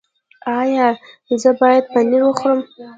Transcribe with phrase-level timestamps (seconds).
[0.59, 0.87] ایا
[1.41, 2.59] زه باید پنیر وخورم؟